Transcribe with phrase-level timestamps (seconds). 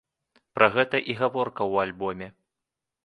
[0.57, 2.27] Пра гэта і гаворка ў альбоме.